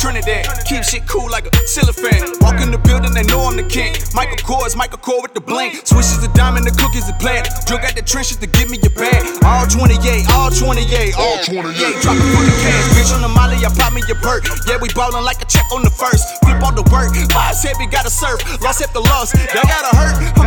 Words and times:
Trinidad. 0.00 0.48
Keep 0.64 0.82
shit 0.82 1.06
cool 1.06 1.30
like 1.30 1.44
a 1.44 1.52
cellophane. 1.68 2.24
Walk 2.40 2.56
in 2.64 2.72
the 2.72 2.80
building, 2.82 3.12
they 3.12 3.22
know 3.28 3.44
I'm 3.44 3.54
the 3.54 3.62
king. 3.62 3.92
Michael 4.16 4.40
Kors, 4.40 4.74
Michael 4.74 4.98
Kors 4.98 5.22
with 5.22 5.34
the 5.34 5.44
bling. 5.44 5.76
Swishes 5.84 6.24
the 6.24 6.32
diamond, 6.32 6.64
the 6.64 6.72
cookies 6.72 7.06
the 7.06 7.12
plant. 7.20 7.46
Drug 7.68 7.84
got 7.84 7.94
the 7.94 8.00
trenches 8.00 8.40
to 8.40 8.48
give 8.48 8.72
me 8.72 8.80
your 8.80 8.96
bag. 8.96 9.20
All 9.44 9.68
28, 9.68 9.92
all 10.32 10.50
28, 10.50 11.14
all 11.20 11.36
28. 11.44 12.00
Drop 12.00 12.16
a 12.16 12.24
fucking 12.32 12.58
cash, 12.64 12.86
bitch 12.96 13.12
on 13.12 13.20
the 13.20 13.28
molly, 13.28 13.60
I 13.60 13.68
pop 13.76 13.92
me 13.92 14.00
your 14.08 14.16
perk. 14.24 14.48
Yeah, 14.64 14.80
we 14.80 14.88
ballin' 14.96 15.22
like 15.22 15.44
a 15.44 15.46
check 15.46 15.68
on 15.68 15.84
the 15.84 15.92
first. 15.92 16.24
Flip 16.42 16.58
all 16.64 16.72
the 16.72 16.82
work. 16.88 17.12
Lives 17.12 17.62
heavy, 17.62 17.84
gotta 17.84 18.10
surf. 18.10 18.40
Lost 18.64 18.80
after 18.80 19.04
loss, 19.04 19.36
that 19.36 19.52
gotta 19.68 19.92
hurt. 19.94 20.39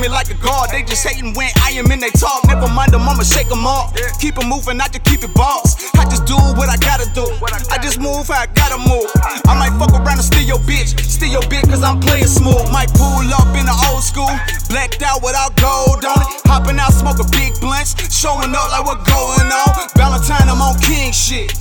Me 0.00 0.08
like 0.08 0.30
a 0.32 0.38
god. 0.40 0.70
They 0.72 0.82
just 0.82 1.06
hating 1.06 1.34
when 1.34 1.52
I 1.60 1.76
am 1.76 1.92
in 1.92 2.00
they 2.00 2.10
talk. 2.10 2.48
Never 2.48 2.68
mind 2.72 2.92
them, 2.92 3.04
I'ma 3.04 3.22
shake 3.22 3.48
them 3.48 3.66
off. 3.66 3.92
Keep 4.18 4.38
it 4.38 4.46
moving, 4.48 4.80
I 4.80 4.88
just 4.88 5.04
keep 5.04 5.22
it 5.22 5.34
boss. 5.34 5.76
I 5.94 6.08
just 6.08 6.24
do 6.24 6.36
what 6.56 6.68
I 6.72 6.76
gotta 6.80 7.06
do. 7.12 7.28
I 7.70 7.78
just 7.78 8.00
move 8.00 8.28
how 8.28 8.40
I 8.40 8.46
gotta 8.56 8.80
move. 8.80 9.04
I 9.44 9.52
might 9.60 9.76
fuck 9.76 9.92
around 9.92 10.16
and 10.16 10.24
steal 10.24 10.42
your 10.42 10.62
bitch. 10.64 10.98
Steal 10.98 11.28
your 11.28 11.46
bitch 11.52 11.68
cause 11.68 11.82
I'm 11.82 12.00
playing 12.00 12.26
smooth. 12.26 12.64
Might 12.72 12.88
pull 12.96 13.28
up 13.36 13.52
in 13.52 13.68
the 13.68 13.76
old 13.92 14.02
school. 14.02 14.32
Blacked 14.72 15.02
out 15.02 15.22
without 15.22 15.54
gold 15.60 16.04
on 16.04 16.18
it. 16.24 16.28
Hopping 16.48 16.80
out, 16.80 16.92
smoke 16.96 17.20
a 17.20 17.28
big 17.28 17.52
blunts. 17.60 17.92
Showing 18.08 18.54
up 18.56 18.72
like 18.72 18.84
what 18.88 19.04
going 19.04 19.52
on. 19.52 19.70
Valentine, 19.96 20.48
I'm 20.48 20.62
on 20.64 20.80
king 20.80 21.12
shit. 21.12 21.52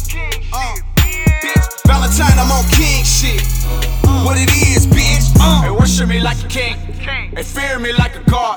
Uh, 0.53 0.79
bitch. 0.95 1.65
Valentine, 1.85 2.39
I'm 2.39 2.51
on 2.51 2.63
king 2.71 3.03
shit. 3.03 3.98
What 4.25 4.37
it 4.37 4.51
is, 4.51 4.85
bitch. 4.87 5.27
They 5.63 5.71
worship 5.71 6.07
me 6.09 6.19
like 6.19 6.43
a 6.43 6.47
king. 6.47 6.75
They 7.33 7.43
fear 7.43 7.79
me 7.79 7.91
like 7.93 8.15
a 8.15 8.23
god. 8.29 8.55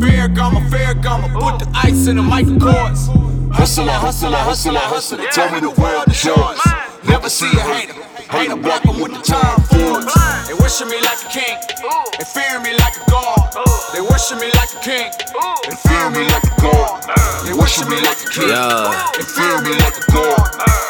Ferragamo, 0.00 0.70
fair 0.70 0.94
gumma. 0.94 1.28
Put 1.32 1.58
the 1.60 1.70
ice 1.74 2.06
in 2.06 2.16
the 2.16 2.22
Michael 2.22 2.56
Kors. 2.56 3.08
hustle, 3.52 3.88
hustler, 3.88 4.36
hustle. 4.36 4.74
hustler. 4.76 5.26
Tell 5.32 5.50
me 5.52 5.60
the 5.60 5.70
world 5.80 6.08
is 6.08 6.24
yours. 6.24 6.60
Never 7.08 7.28
see 7.28 7.46
a 7.46 7.60
hater. 7.60 7.94
Hater 8.30 8.56
block 8.56 8.84
'em 8.86 9.00
with 9.00 9.12
the 9.12 9.22
time 9.22 9.60
force. 9.70 10.14
They 10.46 10.54
worship 10.54 10.88
me 10.88 11.00
like 11.00 11.20
a 11.24 11.28
king. 11.28 11.56
They 12.18 12.24
fear 12.24 12.60
me 12.60 12.72
like 12.74 12.96
a 12.96 13.10
god. 13.10 13.48
They 13.94 14.00
worship 14.02 14.38
me 14.40 14.50
like 14.58 14.72
a 14.74 14.80
king. 14.80 15.10
They 15.68 15.76
fear 15.88 16.10
me 16.10 16.22
like 16.34 16.44
a 16.44 16.60
god. 16.60 17.02
They 17.44 17.54
worship 17.54 17.88
me 17.88 17.96
like 18.00 18.20
a 18.20 18.28
king. 18.28 18.48
Yeah. 18.50 19.10
They 19.16 19.24
fear 19.24 19.62
me 19.62 19.72
like 19.80 19.96
a 19.96 20.12
god. 20.12 20.87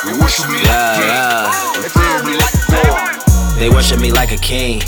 Like 4.19 4.33
a 4.33 4.37
king. 4.37 4.81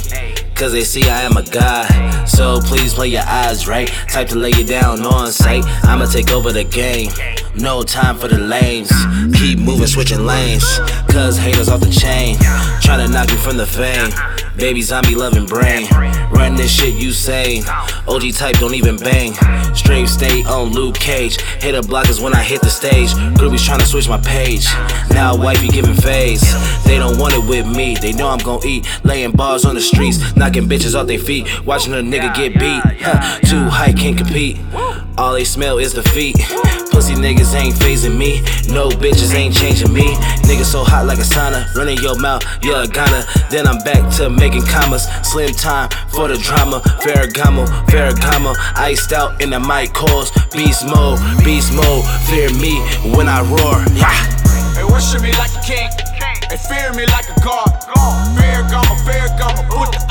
Cause 0.56 0.73
they 0.73 0.83
see 0.83 1.09
I 1.09 1.23
am 1.23 1.36
a 1.36 1.45
god. 1.45 1.86
So 2.28 2.61
please 2.61 2.92
play 2.92 3.06
your 3.06 3.23
eyes 3.23 3.69
right. 3.69 3.86
Type 4.09 4.27
to 4.28 4.36
lay 4.36 4.50
you 4.50 4.64
down 4.64 5.06
on 5.06 5.31
sight. 5.31 5.62
I'ma 5.84 6.06
take 6.06 6.33
over 6.33 6.50
the 6.53 6.64
game. 6.64 7.12
No 7.55 7.84
time 7.84 8.19
for 8.19 8.27
the 8.27 8.39
lanes. 8.39 8.91
Keep 9.39 9.61
moving, 9.61 9.86
switching 9.86 10.27
lanes. 10.27 10.81
Cause 11.08 11.39
haters 11.39 11.69
off 11.69 11.78
the 11.81 11.91
chain. 11.91 12.39
Tryna 12.83 13.12
knock 13.12 13.28
me 13.28 13.36
from 13.36 13.56
the 13.56 13.67
fame. 13.67 14.11
Baby 14.56 14.83
zombie 14.83 15.15
loving 15.15 15.47
brain. 15.47 15.87
Run 16.31 16.55
this 16.55 16.70
shit 16.70 16.95
you 16.95 17.12
sane. 17.12 17.65
OG 18.09 18.33
type 18.34 18.57
don't 18.57 18.75
even 18.75 18.97
bang. 18.97 19.33
Straight 19.75 20.07
stay 20.09 20.45
on 20.45 20.70
Luke 20.73 20.97
Cage. 20.97 21.41
Hit 21.62 21.75
a 21.75 21.83
block 21.83 22.09
is 22.09 22.20
when 22.20 22.34
I 22.34 22.42
hit 22.42 22.61
the 22.61 22.69
stage. 22.70 23.11
Groupies 23.39 23.67
tryna 23.67 23.87
switch 23.87 24.09
my 24.09 24.19
page. 24.19 24.67
Now 25.11 25.37
wifey 25.37 25.69
giving 25.69 25.95
phase. 25.95 26.42
They 26.84 26.98
don't 26.98 27.19
want 27.19 27.34
it 27.34 27.45
with 27.48 27.67
me. 27.67 27.97
They 27.97 28.12
know 28.12 28.29
I'm 28.29 28.39
gon' 28.39 28.64
eat. 28.67 28.86
Laying 29.05 29.33
bars 29.33 29.64
on 29.64 29.74
the 29.77 29.80
streets. 29.80 30.35
Knocking 30.36 30.69
bitches 30.69 30.98
off 30.98 31.07
their 31.07 31.19
feet. 31.19 31.47
Watching 31.64 31.95
a 31.95 31.98
nigga 31.98 32.35
get 32.35 32.55
beat. 32.55 32.83
Huh, 33.03 33.39
Too 33.41 33.64
high, 33.70 33.92
can't 33.92 34.17
compete. 34.19 34.58
All 35.19 35.35
they 35.35 35.45
smell 35.45 35.79
is 35.79 35.95
defeat. 35.95 36.37
Pussy 36.91 37.15
niggas 37.15 37.55
ain't 37.55 37.75
phasing 37.75 38.17
me. 38.17 38.41
No 38.73 38.89
bitches 38.89 39.35
ain't 39.35 39.55
changing 39.55 39.93
me. 39.93 40.15
Niggas 40.48 40.73
so 40.73 40.83
hot 40.85 41.07
like 41.07 41.19
a 41.19 41.23
sauna. 41.23 41.73
Running 41.75 41.98
your 41.98 42.19
mouth, 42.19 42.43
you're 42.63 42.83
a 42.83 42.87
Ghana. 42.87 43.25
Then 43.51 43.67
I'm 43.67 43.79
back 43.85 44.03
to 44.17 44.31
making 44.31 44.67
commas. 44.67 45.07
Slim 45.23 45.53
time 45.53 45.89
for 46.11 46.29
the 46.29 46.37
drama. 46.39 46.81
Ferragamo, 47.03 47.67
Ferragamo. 47.87 48.55
Iced 48.77 49.13
out 49.13 49.41
in 49.43 49.51
the 49.51 49.61
mic 49.61 49.93
calls. 49.93 50.31
Beast 50.53 50.87
mode, 50.87 51.19
beast 51.45 51.73
mode. 51.73 52.05
Fear 52.29 52.51
me 52.59 52.81
when 53.17 53.29
I 53.29 53.42
roar. 53.42 53.85
Yeah. 53.95 54.11
They 54.75 54.85
worship 54.85 55.23
me 55.23 55.33
like 55.33 55.55
a 55.55 55.63
king. 55.63 55.91
They 56.48 56.57
fear 56.57 56.92
me 56.95 57.07
like 57.07 57.29
a 57.29 57.41
god. 57.45 57.81
Fair 59.05 59.29
gumma. 59.39 59.67
Put 59.69 59.92
the. 59.92 60.10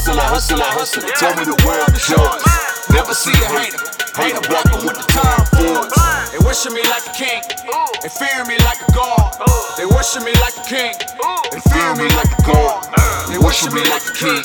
Hustler, 0.00 0.22
hustler, 0.32 0.64
hustler. 0.64 1.12
Tell 1.20 1.36
me 1.36 1.44
the 1.44 1.60
world 1.60 1.92
is 1.92 2.08
yours. 2.08 2.40
Never 2.88 3.12
see 3.12 3.36
a 3.36 3.48
hater. 3.52 3.76
Hater 4.16 4.40
'em 4.40 4.80
with 4.88 4.96
the 4.96 5.04
time 5.12 5.44
force. 5.52 5.92
They 6.32 6.40
worship 6.40 6.72
me 6.72 6.80
like 6.88 7.04
a 7.04 7.12
king. 7.12 7.44
They 8.00 8.08
fear 8.08 8.40
me 8.48 8.56
like 8.64 8.80
a 8.80 8.90
god. 8.96 9.36
They 9.76 9.84
worship 9.84 10.24
me 10.24 10.32
like 10.40 10.56
a 10.56 10.64
king. 10.64 10.96
They 11.52 11.60
fear 11.68 11.92
me 12.00 12.08
like 12.16 12.32
a 12.32 12.42
god. 12.48 12.80
They 13.28 13.36
worship 13.36 13.74
me 13.76 13.84
like 13.92 14.06
a 14.08 14.14
king. 14.16 14.42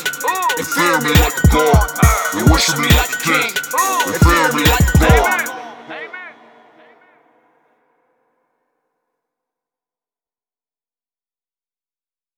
They 0.59 0.65
fear 0.75 0.99
me 0.99 1.11
like 1.23 1.37
a 1.39 1.47
god. 1.47 1.87
They 2.35 2.43
worship 2.51 2.77
me 2.77 2.89
like 2.99 3.15
a 3.15 3.19
king. 3.23 3.55
They 4.11 4.19
fear 4.27 4.51
me 4.51 4.63
like 4.67 4.87
a 4.91 5.44